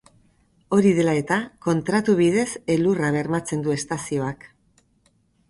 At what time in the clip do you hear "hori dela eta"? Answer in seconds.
0.77-1.37